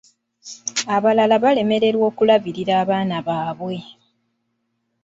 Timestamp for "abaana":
2.83-3.17